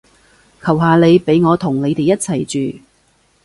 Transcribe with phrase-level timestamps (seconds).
[0.63, 2.79] 求下你畀我同你哋一齊住